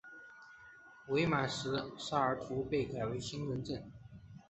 [1.09, 3.91] 伪满时萨尔图被改为兴仁镇。